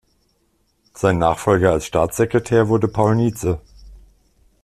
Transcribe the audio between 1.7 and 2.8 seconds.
als Staatssekretär